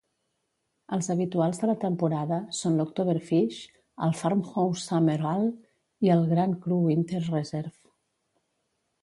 Els 0.95 1.09
habituals 1.13 1.59
de 1.63 1.67
la 1.71 1.75
temporada 1.83 2.39
són 2.59 2.79
l'Oktoberfish, 2.79 3.59
el 4.07 4.17
Farmhouse 4.23 4.87
Summer 4.87 5.19
Ale 5.35 5.53
i 6.09 6.13
el 6.17 6.27
Grand 6.33 6.59
Cru 6.65 6.81
Winter 6.89 7.23
Reserve. 7.29 7.77